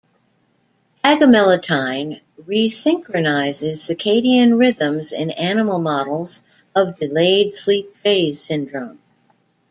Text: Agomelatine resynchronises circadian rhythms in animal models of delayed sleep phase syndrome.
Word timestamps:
Agomelatine 1.03 2.21
resynchronises 2.47 3.85
circadian 3.87 4.57
rhythms 4.57 5.13
in 5.13 5.29
animal 5.29 5.77
models 5.77 6.41
of 6.75 6.97
delayed 6.97 7.55
sleep 7.55 7.95
phase 7.95 8.43
syndrome. 8.43 8.97